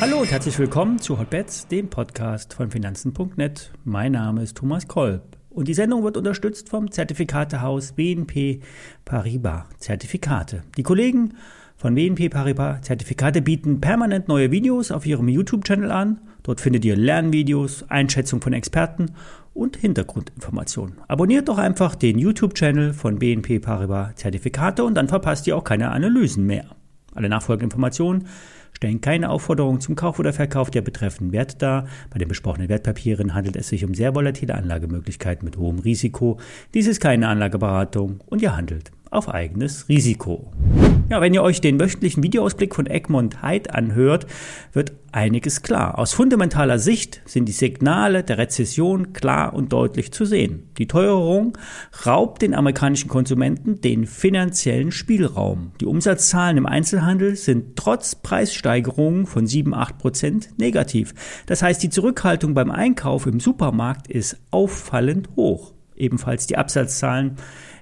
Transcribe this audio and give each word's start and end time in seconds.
Hallo 0.00 0.18
und 0.18 0.30
herzlich 0.30 0.58
willkommen 0.58 0.98
zu 0.98 1.18
Hotbets, 1.18 1.66
dem 1.68 1.88
Podcast 1.88 2.52
von 2.52 2.70
Finanzen.net. 2.70 3.72
Mein 3.84 4.12
Name 4.12 4.42
ist 4.42 4.56
Thomas 4.56 4.86
Kolb 4.86 5.22
und 5.48 5.68
die 5.68 5.74
Sendung 5.74 6.04
wird 6.04 6.16
unterstützt 6.16 6.68
vom 6.68 6.90
Zertifikatehaus 6.90 7.92
BNP 7.92 8.60
Paribas 9.04 9.64
Zertifikate. 9.78 10.64
Die 10.76 10.82
Kollegen 10.82 11.34
von 11.76 11.94
BNP 11.94 12.28
Paribas 12.28 12.82
Zertifikate 12.82 13.42
bieten 13.42 13.80
permanent 13.80 14.28
neue 14.28 14.50
Videos 14.50 14.90
auf 14.90 15.06
ihrem 15.06 15.28
YouTube-Channel 15.28 15.90
an. 15.90 16.20
Dort 16.42 16.60
findet 16.60 16.84
ihr 16.84 16.96
Lernvideos, 16.96 17.90
Einschätzung 17.90 18.40
von 18.40 18.52
Experten 18.52 19.10
und 19.52 19.76
Hintergrundinformationen. 19.76 20.98
Abonniert 21.08 21.48
doch 21.48 21.58
einfach 21.58 21.94
den 21.94 22.18
YouTube-Channel 22.18 22.92
von 22.92 23.18
BNP 23.18 23.60
Paribas 23.60 24.14
Zertifikate 24.16 24.84
und 24.84 24.94
dann 24.94 25.08
verpasst 25.08 25.46
ihr 25.46 25.56
auch 25.56 25.64
keine 25.64 25.90
Analysen 25.90 26.46
mehr. 26.46 26.66
Alle 27.14 27.28
nachfolgenden 27.28 27.70
Informationen 27.70 28.26
stellen 28.72 29.00
keine 29.00 29.30
Aufforderung 29.30 29.80
zum 29.80 29.94
Kauf 29.94 30.18
oder 30.18 30.32
Verkauf 30.32 30.70
der 30.70 30.82
betreffenden 30.82 31.32
Werte 31.32 31.56
dar. 31.58 31.86
Bei 32.10 32.18
den 32.18 32.28
besprochenen 32.28 32.68
Wertpapieren 32.68 33.34
handelt 33.34 33.56
es 33.56 33.68
sich 33.68 33.84
um 33.84 33.94
sehr 33.94 34.14
volatile 34.14 34.54
Anlagemöglichkeiten 34.54 35.44
mit 35.44 35.56
hohem 35.56 35.78
Risiko. 35.78 36.38
Dies 36.74 36.86
ist 36.86 37.00
keine 37.00 37.28
Anlageberatung 37.28 38.20
und 38.26 38.42
ihr 38.42 38.56
handelt 38.56 38.90
auf 39.10 39.28
eigenes 39.28 39.88
Risiko. 39.88 40.50
Ja, 41.10 41.20
wenn 41.20 41.34
ihr 41.34 41.42
euch 41.42 41.60
den 41.60 41.78
wöchentlichen 41.78 42.22
Videoausblick 42.22 42.74
von 42.74 42.86
Egmont 42.86 43.42
Hyde 43.42 43.74
anhört, 43.74 44.26
wird 44.72 44.92
einiges 45.12 45.60
klar. 45.60 45.98
Aus 45.98 46.14
fundamentaler 46.14 46.78
Sicht 46.78 47.20
sind 47.26 47.44
die 47.44 47.52
Signale 47.52 48.24
der 48.24 48.38
Rezession 48.38 49.12
klar 49.12 49.52
und 49.52 49.70
deutlich 49.74 50.12
zu 50.12 50.24
sehen. 50.24 50.70
Die 50.78 50.88
Teuerung 50.88 51.58
raubt 52.06 52.40
den 52.40 52.54
amerikanischen 52.54 53.08
Konsumenten 53.08 53.82
den 53.82 54.06
finanziellen 54.06 54.92
Spielraum. 54.92 55.72
Die 55.78 55.86
Umsatzzahlen 55.86 56.56
im 56.56 56.66
Einzelhandel 56.66 57.36
sind 57.36 57.76
trotz 57.76 58.14
Preissteigerungen 58.14 59.26
von 59.26 59.46
7-8 59.46 59.98
Prozent 59.98 60.58
negativ. 60.58 61.12
Das 61.44 61.62
heißt, 61.62 61.82
die 61.82 61.90
Zurückhaltung 61.90 62.54
beim 62.54 62.70
Einkauf 62.70 63.26
im 63.26 63.40
Supermarkt 63.40 64.08
ist 64.08 64.38
auffallend 64.50 65.28
hoch. 65.36 65.73
Ebenfalls 65.96 66.46
die 66.46 66.56
Absatzzahlen 66.56 67.36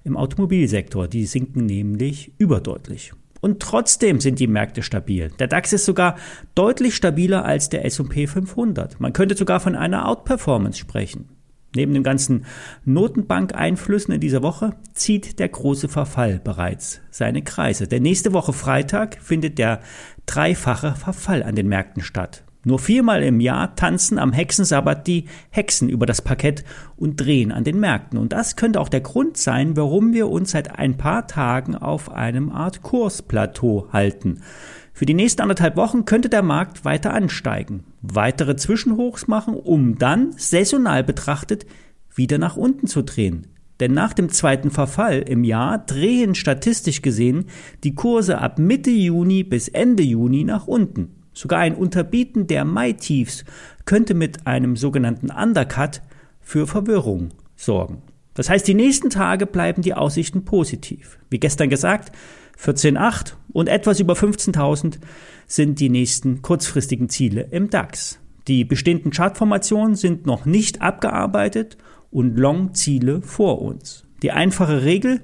im 0.05 0.17
Automobilsektor. 0.17 1.09
Die 1.09 1.27
sinken 1.27 1.67
nämlich 1.67 2.33
überdeutlich. 2.39 3.13
Und 3.41 3.61
trotzdem 3.61 4.21
sind 4.21 4.39
die 4.39 4.47
Märkte 4.47 4.83
stabil. 4.83 5.33
Der 5.41 5.49
DAX 5.49 5.73
ist 5.73 5.85
sogar 5.85 6.17
deutlich 6.55 6.95
stabiler 6.95 7.45
als 7.45 7.69
der 7.69 7.85
S&P 7.85 8.29
500. 8.29 9.01
Man 9.01 9.13
könnte 9.13 9.37
sogar 9.37 9.59
von 9.59 9.75
einer 9.75 10.09
Outperformance 10.09 10.79
sprechen. 10.79 11.29
Neben 11.75 11.95
den 11.95 12.03
ganzen 12.03 12.45
Notenbankeinflüssen 12.85 14.15
in 14.15 14.21
dieser 14.21 14.43
Woche 14.43 14.77
zieht 14.93 15.39
der 15.39 15.49
große 15.49 15.89
Verfall 15.89 16.39
bereits 16.39 17.01
seine 17.11 17.43
Kreise. 17.43 17.89
Denn 17.89 18.03
nächste 18.03 18.33
Woche 18.33 18.53
Freitag 18.53 19.19
findet 19.21 19.59
der 19.59 19.81
dreifache 20.27 20.95
Verfall 20.95 21.43
an 21.43 21.57
den 21.57 21.69
Märkten 21.69 22.03
statt. 22.03 22.45
Nur 22.65 22.79
viermal 22.79 23.25
im 23.25 23.41
Jahr 23.41 23.75
tanzen 23.75 24.19
am 24.19 24.33
Hexensabbat 24.33 25.07
die 25.09 25.25
Hexen 25.51 25.89
über 25.89 26.07
das 26.07 26.23
Parkett 26.23 26.65
und 26.97 27.17
drehen 27.17 27.51
an 27.51 27.65
den 27.65 27.81
Märkten. 27.81 28.19
Und 28.19 28.33
das 28.33 28.55
könnte 28.55 28.81
auch 28.81 28.89
der 28.89 29.01
Grund 29.01 29.37
sein, 29.37 29.77
warum 29.77 30.13
wir 30.13 30.29
uns 30.29 30.53
seit 30.53 30.79
ein 30.79 30.97
paar 30.97 31.27
Tagen 31.27 31.75
auf 31.75 32.11
einem 32.13 32.51
Art 32.51 32.83
Kursplateau 32.83 33.89
halten. 33.93 34.43
Für 34.93 35.07
die 35.07 35.15
nächsten 35.15 35.43
anderthalb 35.43 35.77
Wochen 35.77 36.05
könnte 36.05 36.29
der 36.29 36.43
Markt 36.43 36.85
weiter 36.85 37.13
ansteigen, 37.15 37.85
weitere 38.03 38.57
Zwischenhochs 38.57 39.27
machen, 39.27 39.55
um 39.55 39.99
dann 39.99 40.33
saisonal 40.37 41.03
betrachtet 41.03 41.67
wieder 42.15 42.39
nach 42.39 42.57
unten 42.57 42.87
zu 42.87 43.03
drehen. 43.03 43.49
Denn 43.81 43.93
nach 43.95 44.13
dem 44.13 44.29
zweiten 44.29 44.71
Verfall 44.71 45.19
im 45.21 45.43
Jahr 45.43 45.79
drehen 45.79 46.37
statistisch 46.37 47.03
gesehen 47.03 47.47
die 47.83 47.97
Kurse 47.97 48.39
ab 48.39 48.61
Mitte 48.61 48.91
Juni 48.91 49.43
bis 49.43 49.67
Ende 49.67 50.05
Juni 50.05 50.45
nach 50.45 50.69
unten. 50.69 51.22
Sogar 51.33 51.61
ein 51.61 51.75
Unterbieten 51.75 52.47
der 52.47 52.65
Mai-Tiefs 52.65 53.45
könnte 53.85 54.15
mit 54.15 54.47
einem 54.47 54.77
sogenannten 54.77 55.31
Undercut 55.31 56.03
für 56.41 56.67
Verwirrung 56.67 57.31
sorgen. 57.57 58.03
Das 58.35 58.48
heißt, 58.48 58.67
die 58.67 58.75
nächsten 58.75 59.11
Tage 59.11 59.47
bleiben 59.47 59.83
die 59.83 59.95
Aussichten 59.95 60.45
positiv. 60.45 61.19
Wie 61.31 61.39
gestern 61.41 61.69
gesagt, 61.69 62.13
14,8 62.59 63.35
und 63.53 63.69
etwas 63.69 64.01
über 64.01 64.15
15.000 64.15 64.98
sind 65.47 65.81
die 65.81 65.89
nächsten 65.89 66.42
kurzfristigen 66.42 67.09
Ziele 67.09 67.48
im 67.51 67.71
DAX. 67.71 68.19
Die 68.48 68.65
bestehenden 68.65 69.13
Chartformationen 69.13 69.97
sind 69.97 70.27
noch 70.27 70.47
nicht 70.47 70.81
abgearbeitet 70.81 71.77
und 72.11 72.39
Long-Ziele 72.39 73.23
vor 73.23 73.63
uns. 73.63 74.05
Die 74.23 74.33
einfache 74.33 74.85
Regel, 74.85 75.21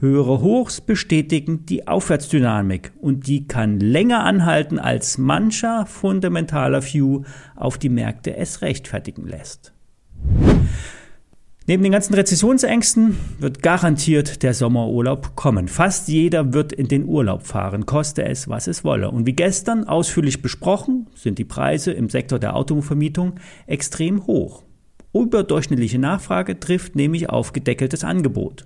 Höhere 0.00 0.40
Hochs 0.40 0.80
bestätigen 0.80 1.66
die 1.66 1.86
Aufwärtsdynamik 1.86 2.92
und 3.02 3.26
die 3.26 3.46
kann 3.46 3.78
länger 3.78 4.24
anhalten, 4.24 4.78
als 4.78 5.18
mancher 5.18 5.84
fundamentaler 5.84 6.82
View 6.82 7.24
auf 7.54 7.76
die 7.76 7.90
Märkte 7.90 8.34
es 8.34 8.62
rechtfertigen 8.62 9.26
lässt. 9.26 9.74
Neben 11.66 11.82
den 11.82 11.92
ganzen 11.92 12.14
Rezessionsängsten 12.14 13.18
wird 13.40 13.62
garantiert 13.62 14.42
der 14.42 14.54
Sommerurlaub 14.54 15.36
kommen. 15.36 15.68
Fast 15.68 16.08
jeder 16.08 16.54
wird 16.54 16.72
in 16.72 16.88
den 16.88 17.04
Urlaub 17.04 17.46
fahren, 17.46 17.84
koste 17.84 18.24
es, 18.24 18.48
was 18.48 18.68
es 18.68 18.84
wolle. 18.84 19.10
Und 19.10 19.26
wie 19.26 19.34
gestern 19.34 19.84
ausführlich 19.84 20.40
besprochen, 20.40 21.08
sind 21.14 21.38
die 21.38 21.44
Preise 21.44 21.92
im 21.92 22.08
Sektor 22.08 22.38
der 22.38 22.56
Autovermietung 22.56 23.34
extrem 23.66 24.26
hoch. 24.26 24.62
Überdurchschnittliche 25.12 25.98
Nachfrage 25.98 26.58
trifft 26.58 26.96
nämlich 26.96 27.28
auf 27.28 27.52
gedeckeltes 27.52 28.02
Angebot. 28.02 28.64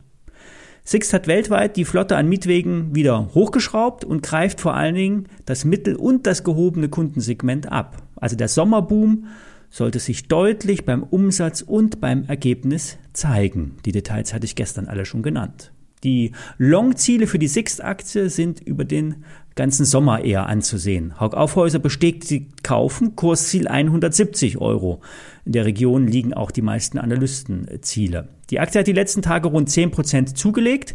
Sixt 0.87 1.15
hat 1.15 1.27
weltweit 1.27 1.77
die 1.77 1.87
Flotte 1.87 2.17
an 2.17 2.28
Mietwegen 2.28 2.95
wieder 2.95 3.31
hochgeschraubt 3.34 4.05
und 4.05 4.22
greift 4.22 4.61
vor 4.61 4.75
allen 4.75 4.95
Dingen 4.95 5.28
das 5.47 5.65
mittel- 5.65 5.97
und 5.97 6.27
das 6.27 6.45
gehobene 6.45 6.91
Kundensegment 6.91 7.72
ab. 7.72 8.03
Also 8.17 8.37
der 8.37 8.49
Sommerboom 8.49 9.27
sollte 9.71 9.99
sich 9.99 10.28
deutlich 10.28 10.84
beim 10.84 11.03
Umsatz 11.03 11.62
und 11.62 12.00
beim 12.03 12.25
Ergebnis 12.25 12.99
zeigen. 13.15 13.77
Die 13.87 13.93
Details 13.93 14.34
hatte 14.34 14.44
ich 14.44 14.56
gestern 14.56 14.87
alle 14.87 15.06
schon 15.06 15.23
genannt. 15.23 15.73
Die 16.04 16.32
Long-Ziele 16.59 17.26
für 17.26 17.38
die 17.38 17.48
Sixt-Aktie 17.48 18.28
sind 18.28 18.60
über 18.60 18.84
den 18.84 19.25
ganzen 19.54 19.84
Sommer 19.84 20.22
eher 20.22 20.47
anzusehen. 20.47 21.19
Haug 21.19 21.34
Aufhäuser 21.34 21.78
bestätigt 21.78 22.25
sie 22.25 22.48
kaufen, 22.62 23.16
Kursziel 23.16 23.69
170 23.69 24.59
Euro. 24.59 25.00
In 25.44 25.53
der 25.53 25.64
Region 25.64 26.06
liegen 26.06 26.34
auch 26.34 26.50
die 26.50 26.62
meisten 26.62 26.98
Analystenziele. 26.98 28.28
Die 28.50 28.60
Aktie 28.60 28.81
hat 28.81 28.87
die 28.87 28.93
letzten 28.93 29.22
Tage 29.22 29.48
rund 29.48 29.70
10% 29.70 30.34
zugelegt, 30.34 30.94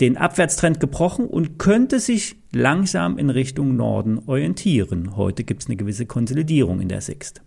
den 0.00 0.16
Abwärtstrend 0.16 0.80
gebrochen 0.80 1.26
und 1.26 1.58
könnte 1.58 2.00
sich 2.00 2.36
langsam 2.52 3.18
in 3.18 3.30
Richtung 3.30 3.76
Norden 3.76 4.20
orientieren. 4.26 5.16
Heute 5.16 5.44
gibt 5.44 5.62
es 5.62 5.68
eine 5.68 5.76
gewisse 5.76 6.06
Konsolidierung 6.06 6.80
in 6.80 6.88
der 6.88 7.00
Sixt. 7.00 7.42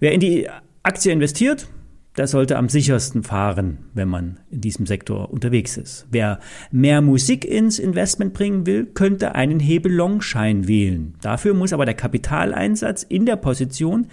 Wer 0.00 0.12
in 0.12 0.20
die 0.20 0.48
Aktie 0.82 1.12
investiert, 1.12 1.68
der 2.16 2.26
sollte 2.26 2.58
am 2.58 2.68
sichersten 2.68 3.22
fahren, 3.22 3.78
wenn 3.94 4.08
man 4.08 4.40
in 4.50 4.60
diesem 4.60 4.86
Sektor 4.86 5.30
unterwegs 5.30 5.76
ist. 5.76 6.06
Wer 6.10 6.40
mehr 6.70 7.00
Musik 7.00 7.44
ins 7.44 7.78
Investment 7.78 8.34
bringen 8.34 8.66
will, 8.66 8.86
könnte 8.86 9.34
einen 9.34 9.60
Hebel-Long-Schein 9.60 10.68
wählen. 10.68 11.14
Dafür 11.22 11.54
muss 11.54 11.72
aber 11.72 11.86
der 11.86 11.94
Kapitaleinsatz 11.94 13.02
in 13.02 13.24
der 13.24 13.36
Position 13.36 14.08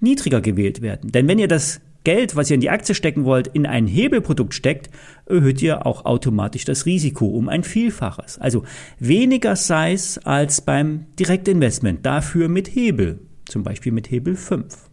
niedriger 0.00 0.40
gewählt 0.40 0.82
werden. 0.82 1.12
Denn 1.12 1.28
wenn 1.28 1.38
ihr 1.38 1.48
das 1.48 1.80
Geld, 2.02 2.36
was 2.36 2.50
ihr 2.50 2.56
in 2.56 2.60
die 2.60 2.70
Aktie 2.70 2.94
stecken 2.94 3.24
wollt, 3.24 3.46
in 3.46 3.66
ein 3.66 3.86
Hebelprodukt 3.86 4.52
steckt, 4.52 4.90
erhöht 5.24 5.62
ihr 5.62 5.86
auch 5.86 6.04
automatisch 6.04 6.66
das 6.66 6.84
Risiko 6.84 7.26
um 7.26 7.48
ein 7.48 7.64
Vielfaches. 7.64 8.38
Also 8.38 8.64
weniger 8.98 9.56
Size 9.56 10.20
als 10.24 10.60
beim 10.60 11.06
Direktinvestment, 11.18 12.04
dafür 12.04 12.48
mit 12.48 12.74
Hebel, 12.74 13.20
zum 13.46 13.62
Beispiel 13.62 13.92
mit 13.92 14.10
Hebel 14.10 14.36
5. 14.36 14.90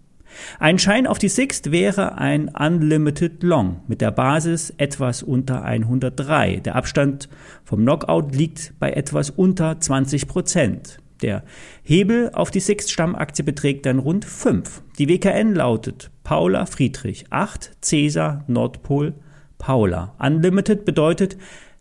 Ein 0.60 0.80
Schein 0.80 1.08
auf 1.08 1.18
die 1.18 1.30
Sixt 1.30 1.72
wäre 1.72 2.18
ein 2.18 2.50
Unlimited 2.50 3.44
Long 3.44 3.82
mit 3.88 4.02
der 4.02 4.12
Basis 4.12 4.74
etwas 4.78 5.24
unter 5.24 5.64
103. 5.64 6.58
Der 6.58 6.76
Abstand 6.76 7.30
vom 7.64 7.82
Knockout 7.82 8.36
liegt 8.36 8.74
bei 8.80 8.92
etwas 8.92 9.30
unter 9.30 9.80
20 9.80 10.28
Prozent. 10.28 11.00
Der 11.22 11.44
Hebel 11.84 12.32
auf 12.34 12.52
die 12.52 12.60
Sixt-Stammaktie 12.60 13.46
beträgt 13.46 13.86
dann 13.86 14.00
rund 14.00 14.26
5. 14.26 14.82
Die 14.98 15.08
WKN 15.08 15.54
lautet 15.54 16.10
Paula 16.24 16.66
Friedrich 16.66 17.26
8 17.30 17.78
Cäsar 17.82 18.44
Nordpol 18.48 19.14
Paula. 19.58 20.16
Unlimited 20.18 20.86
bedeutet, 20.86 21.38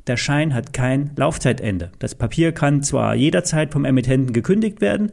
der 0.07 0.17
Schein 0.17 0.55
hat 0.55 0.73
kein 0.73 1.11
Laufzeitende. 1.17 1.93
Das 1.99 2.15
Papier 2.15 2.53
kann 2.53 2.83
zwar 2.83 3.15
jederzeit 3.15 3.73
vom 3.73 3.85
Emittenten 3.85 4.33
gekündigt 4.33 4.81
werden, 4.81 5.13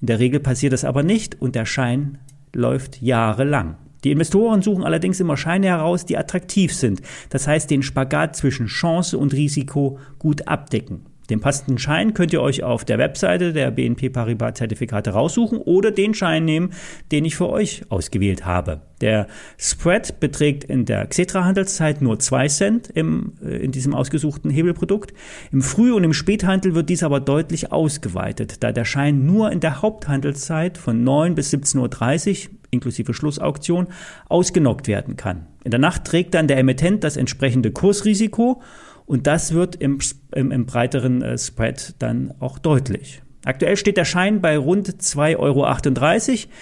in 0.00 0.06
der 0.06 0.20
Regel 0.20 0.40
passiert 0.40 0.72
das 0.72 0.84
aber 0.84 1.02
nicht 1.02 1.40
und 1.40 1.54
der 1.54 1.66
Schein 1.66 2.18
läuft 2.54 3.00
jahrelang. 3.02 3.76
Die 4.04 4.12
Investoren 4.12 4.62
suchen 4.62 4.84
allerdings 4.84 5.18
immer 5.20 5.36
Scheine 5.36 5.66
heraus, 5.66 6.06
die 6.06 6.16
attraktiv 6.16 6.72
sind, 6.72 7.02
das 7.30 7.48
heißt 7.48 7.70
den 7.70 7.82
Spagat 7.82 8.36
zwischen 8.36 8.66
Chance 8.66 9.18
und 9.18 9.32
Risiko 9.32 9.98
gut 10.18 10.46
abdecken. 10.46 11.06
Den 11.30 11.40
passenden 11.40 11.78
Schein 11.78 12.14
könnt 12.14 12.32
ihr 12.32 12.40
euch 12.40 12.62
auf 12.62 12.84
der 12.84 12.98
Webseite 12.98 13.52
der 13.52 13.70
BNP 13.70 14.08
Paribas 14.08 14.54
Zertifikate 14.54 15.10
raussuchen 15.10 15.58
oder 15.58 15.90
den 15.90 16.14
Schein 16.14 16.44
nehmen, 16.46 16.72
den 17.12 17.24
ich 17.26 17.36
für 17.36 17.50
euch 17.50 17.82
ausgewählt 17.90 18.46
habe. 18.46 18.80
Der 19.02 19.26
Spread 19.58 20.20
beträgt 20.20 20.64
in 20.64 20.86
der 20.86 21.06
Xetra-Handelszeit 21.06 22.00
nur 22.00 22.18
2 22.18 22.48
Cent 22.48 22.90
im, 22.90 23.34
äh, 23.44 23.56
in 23.58 23.72
diesem 23.72 23.94
ausgesuchten 23.94 24.50
Hebelprodukt. 24.50 25.12
Im 25.52 25.60
Früh- 25.60 25.92
und 25.92 26.02
im 26.02 26.14
Späthandel 26.14 26.74
wird 26.74 26.88
dies 26.88 27.02
aber 27.02 27.20
deutlich 27.20 27.72
ausgeweitet, 27.72 28.62
da 28.62 28.72
der 28.72 28.86
Schein 28.86 29.26
nur 29.26 29.52
in 29.52 29.60
der 29.60 29.82
Haupthandelszeit 29.82 30.78
von 30.78 31.04
9 31.04 31.34
bis 31.34 31.52
17.30 31.52 32.48
Uhr 32.48 32.54
inklusive 32.70 33.14
Schlussauktion 33.14 33.88
ausgenockt 34.28 34.88
werden 34.88 35.16
kann. 35.16 35.46
In 35.64 35.70
der 35.70 35.80
Nacht 35.80 36.04
trägt 36.04 36.34
dann 36.34 36.48
der 36.48 36.58
Emittent 36.58 37.04
das 37.04 37.16
entsprechende 37.16 37.70
Kursrisiko 37.70 38.62
und 39.08 39.26
das 39.26 39.54
wird 39.54 39.74
im, 39.76 39.98
im, 40.34 40.52
im 40.52 40.66
breiteren 40.66 41.22
äh, 41.22 41.38
Spread 41.38 41.94
dann 41.98 42.34
auch 42.40 42.58
deutlich. 42.58 43.22
Aktuell 43.44 43.78
steht 43.78 43.96
der 43.96 44.04
Schein 44.04 44.42
bei 44.42 44.58
rund 44.58 44.88
2,38 44.88 45.38
Euro. 45.38 46.52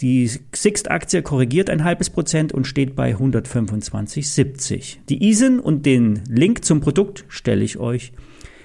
Die 0.00 0.26
Sixt-Aktie 0.26 1.22
korrigiert 1.22 1.70
ein 1.70 1.84
halbes 1.84 2.10
Prozent 2.10 2.52
und 2.52 2.66
steht 2.66 2.96
bei 2.96 3.14
125,70. 3.14 4.96
Die 5.08 5.28
ISIN 5.28 5.60
und 5.60 5.86
den 5.86 6.24
Link 6.28 6.64
zum 6.64 6.80
Produkt 6.80 7.24
stelle 7.28 7.62
ich 7.62 7.78
euch 7.78 8.12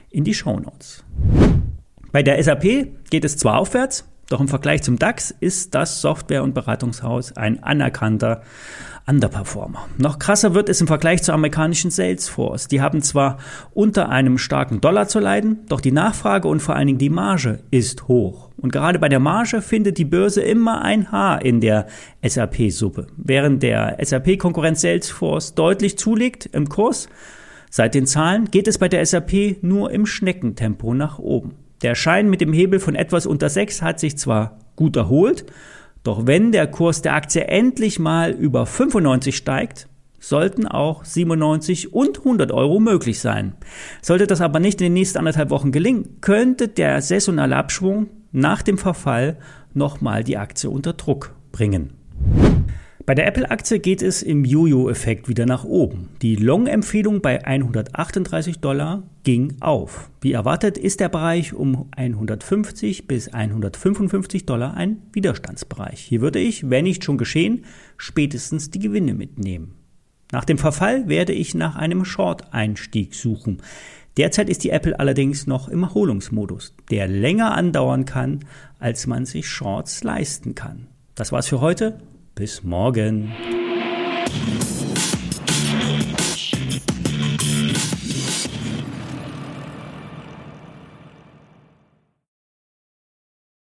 in 0.09 0.23
die 0.23 0.33
Show 0.33 0.59
Notes. 0.59 1.03
Bei 2.11 2.23
der 2.23 2.41
SAP 2.41 2.87
geht 3.11 3.23
es 3.23 3.37
zwar 3.37 3.59
aufwärts, 3.59 4.09
doch 4.29 4.41
im 4.41 4.47
Vergleich 4.47 4.81
zum 4.81 4.97
DAX 4.97 5.29
ist 5.39 5.75
das 5.75 6.01
Software- 6.01 6.43
und 6.43 6.55
Beratungshaus 6.55 7.37
ein 7.37 7.61
anerkannter 7.61 8.41
Underperformer. 9.09 9.87
Noch 9.97 10.19
krasser 10.19 10.53
wird 10.53 10.67
es 10.67 10.81
im 10.81 10.87
Vergleich 10.87 11.23
zur 11.23 11.33
amerikanischen 11.33 11.91
Salesforce. 11.91 12.67
Die 12.67 12.81
haben 12.81 13.01
zwar 13.01 13.37
unter 13.73 14.09
einem 14.09 14.37
starken 14.37 14.81
Dollar 14.81 15.07
zu 15.07 15.19
leiden, 15.19 15.59
doch 15.69 15.79
die 15.79 15.93
Nachfrage 15.93 16.49
und 16.49 16.59
vor 16.59 16.75
allen 16.75 16.87
Dingen 16.87 16.99
die 16.99 17.09
Marge 17.09 17.59
ist 17.71 18.09
hoch. 18.09 18.49
Und 18.57 18.73
gerade 18.73 18.99
bei 18.99 19.07
der 19.07 19.19
Marge 19.19 19.61
findet 19.61 19.97
die 19.97 20.05
Börse 20.05 20.41
immer 20.41 20.81
ein 20.81 21.11
Haar 21.11 21.45
in 21.45 21.61
der 21.61 21.87
SAP-Suppe. 22.21 23.07
Während 23.15 23.63
der 23.63 23.97
SAP-Konkurrenz 24.03 24.81
Salesforce 24.81 25.55
deutlich 25.55 25.97
zulegt 25.97 26.47
im 26.47 26.67
Kurs, 26.67 27.07
seit 27.69 27.95
den 27.95 28.07
Zahlen 28.07 28.51
geht 28.51 28.67
es 28.67 28.77
bei 28.77 28.89
der 28.89 29.05
SAP 29.05 29.63
nur 29.63 29.89
im 29.91 30.05
Schneckentempo 30.05 30.93
nach 30.93 31.17
oben. 31.17 31.53
Der 31.81 31.95
Schein 31.95 32.29
mit 32.29 32.41
dem 32.41 32.51
Hebel 32.51 32.79
von 32.79 32.95
etwas 32.95 33.25
unter 33.25 33.47
6 33.47 33.81
hat 33.81 34.01
sich 34.01 34.17
zwar 34.17 34.57
gut 34.75 34.97
erholt, 34.97 35.45
doch 36.07 36.25
wenn 36.25 36.53
der 36.53 36.67
Kurs 36.67 37.01
der 37.01 37.15
Aktie 37.15 37.49
endlich 37.49 37.99
mal 37.99 38.31
über 38.31 38.65
95 38.65 39.35
steigt, 39.35 39.89
sollten 40.21 40.65
auch 40.65 41.03
97 41.03 41.93
und 41.93 42.19
100 42.19 42.53
Euro 42.53 42.79
möglich 42.79 43.19
sein. 43.19 43.55
Sollte 44.01 44.25
das 44.25 44.39
aber 44.39 44.61
nicht 44.61 44.79
in 44.79 44.85
den 44.85 44.93
nächsten 44.93 45.17
anderthalb 45.17 45.49
Wochen 45.49 45.73
gelingen, 45.73 46.21
könnte 46.21 46.69
der 46.69 47.01
saisonale 47.01 47.57
Abschwung 47.57 48.07
nach 48.31 48.61
dem 48.61 48.77
Verfall 48.77 49.37
nochmal 49.73 50.23
die 50.23 50.37
Aktie 50.37 50.69
unter 50.69 50.93
Druck 50.93 51.35
bringen. 51.51 51.91
Bei 53.07 53.15
der 53.15 53.25
Apple-Aktie 53.25 53.79
geht 53.79 54.01
es 54.01 54.21
im 54.21 54.43
Jojo-Effekt 54.43 55.29
wieder 55.29 55.45
nach 55.45 55.63
oben. 55.63 56.09
Die 56.21 56.35
Long-Empfehlung 56.35 57.21
bei 57.21 57.45
138 57.45 58.59
Dollar 58.59 59.03
ging 59.23 59.55
auf. 59.61 60.09
Wie 60.19 60.33
erwartet 60.33 60.77
ist 60.77 60.99
der 60.99 61.07
Bereich 61.07 61.53
um 61.53 61.87
150 61.95 63.07
bis 63.07 63.29
155 63.33 64.45
Dollar 64.45 64.73
ein 64.73 65.03
Widerstandsbereich. 65.13 66.01
Hier 66.01 66.19
würde 66.19 66.39
ich, 66.39 66.69
wenn 66.69 66.83
nicht 66.83 67.05
schon 67.05 67.17
geschehen, 67.17 67.63
spätestens 67.95 68.71
die 68.71 68.79
Gewinne 68.79 69.13
mitnehmen. 69.13 69.75
Nach 70.33 70.43
dem 70.43 70.57
Verfall 70.57 71.07
werde 71.07 71.31
ich 71.31 71.55
nach 71.55 71.77
einem 71.77 72.03
Short-Einstieg 72.03 73.15
suchen. 73.15 73.61
Derzeit 74.17 74.49
ist 74.49 74.65
die 74.65 74.71
Apple 74.71 74.99
allerdings 74.99 75.47
noch 75.47 75.69
im 75.69 75.83
Erholungsmodus, 75.83 76.75
der 76.91 77.07
länger 77.07 77.55
andauern 77.55 78.03
kann, 78.03 78.41
als 78.79 79.07
man 79.07 79.25
sich 79.25 79.47
Shorts 79.47 80.03
leisten 80.03 80.55
kann. 80.55 80.87
Das 81.15 81.31
war's 81.31 81.47
für 81.47 81.61
heute. 81.61 82.01
Bis 82.37 82.63
morgen. 82.63 83.33